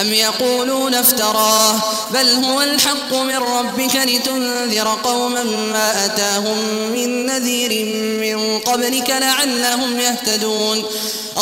[0.00, 1.80] أم يقولون افتراه
[2.10, 6.58] بل هو الحق من ربك لتنذر قوما ما أتاهم
[6.92, 10.84] من نذير من قبلك لعلهم يهتدون.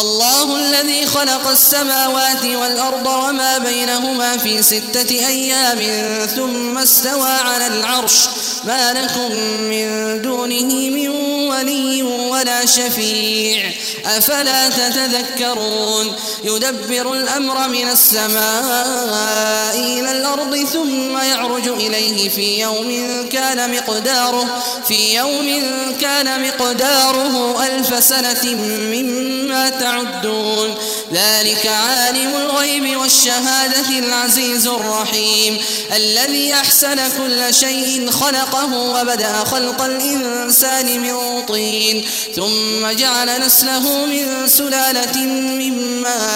[0.00, 5.78] الله الذي خلق السماوات والأرض وما بينهما في ستة أيام
[6.26, 8.28] ثم استوى على العرش.
[8.64, 11.08] ما لكم من دونه من
[11.48, 13.70] ولي ولا شفيع.
[14.06, 16.12] أفلا تتذكرون؟
[16.44, 25.62] يدبر الأمر من السماء إلى الأرض ثم يعرج إليه في يوم كان مقداره في يوم
[26.00, 28.54] كان مقداره ألف سنة
[28.92, 30.74] مما تعدون.
[31.12, 35.58] ذلك عالم الغيب والشهادة العزيز الرحيم.
[35.96, 42.04] الذي أحسن كل شيء خلقه وبدأ خلق الإنسان من طين.
[42.36, 45.18] ثم جعل نسله من سلالة
[45.58, 46.31] من ماء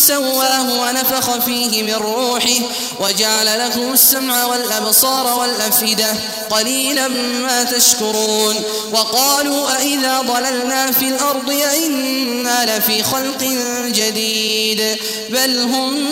[0.00, 2.60] سواه ونفخ فيه من روحه
[3.00, 6.14] وجعل لكم السمع والأبصار والأفئدة
[6.50, 8.54] قليلا ما تشكرون
[8.92, 13.44] وقالوا أئذا ضللنا في الأرض أئنا لفي خلق
[13.86, 14.98] جديد
[15.30, 16.10] بل هم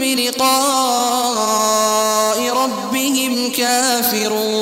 [0.00, 1.30] بلقاء
[2.50, 4.59] ربهم كافرون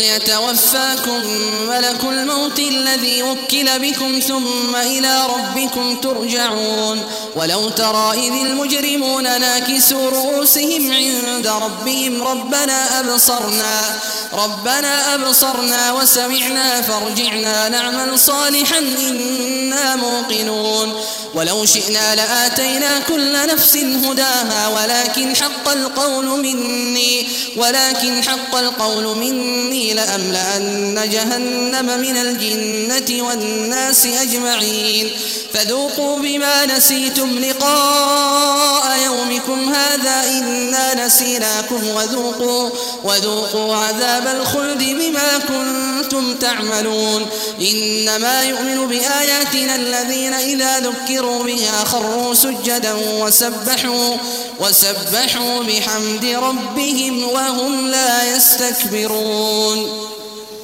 [0.00, 1.20] قل يتوفاكم
[1.68, 7.02] ملك الموت الذي وكل بكم ثم إلى ربكم ترجعون.
[7.36, 14.00] ولو ترى إذ المجرمون ناكسوا رؤوسهم عند ربهم ربنا أبصرنا
[14.32, 21.00] ربنا أبصرنا وسمعنا فارجعنا نعمل صالحا إنا موقنون.
[21.34, 31.10] ولو شئنا لآتينا كل نفس هداها ولكن حق القول مني ولكن حق القول مني لأملأن
[31.10, 35.10] جهنم من الجنة والناس أجمعين.
[35.54, 42.70] فذوقوا بما نسيتم لقاء يومكم هذا إنا نسيناكم وذوقوا
[43.04, 47.26] وذوقوا عذاب الخلد بما كنتم تعملون.
[47.60, 54.16] إنما يؤمن بآياتنا الذين إذا ذكروا بها خروا سجدا وسبحوا
[54.60, 59.69] وسبحوا بحمد ربهم وهم لا يستكبرون.
[59.76, 60.09] يعلمون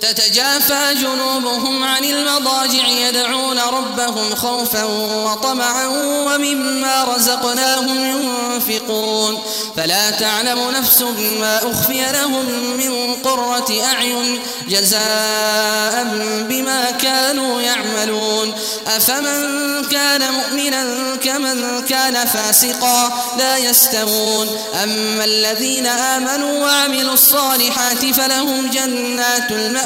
[0.01, 4.85] تتجافى جنوبهم عن المضاجع يدعون ربهم خوفا
[5.25, 5.87] وطمعا
[6.27, 9.39] ومما رزقناهم ينفقون.
[9.77, 11.03] فلا تعلم نفس
[11.41, 12.45] ما أخفي لهم
[12.77, 16.05] من قرة أعين جزاء
[16.49, 18.55] بما كانوا يعملون.
[18.87, 24.59] أفمن كان مؤمنا كمن كان فاسقا لا يستوون.
[24.83, 29.86] أما الذين آمنوا وعملوا الصالحات فلهم جنات المأوى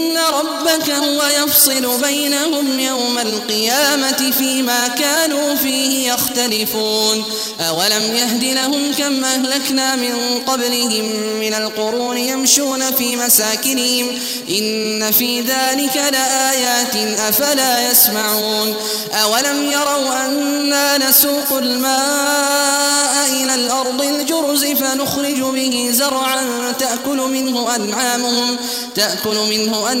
[0.17, 7.23] ربك هو يفصل بينهم يوم القيامة فيما كانوا فيه يختلفون
[7.59, 11.05] أولم يهد لهم كم أهلكنا من قبلهم
[11.39, 14.07] من القرون يمشون في مساكنهم
[14.49, 18.75] إن في ذلك لآيات أفلا يسمعون
[19.23, 28.57] أولم يروا أنا نسوق الماء إلى الأرض الجرز فنخرج به زرعا تأكل منه أنعامهم
[28.95, 30.00] تأكل منه أنعامهم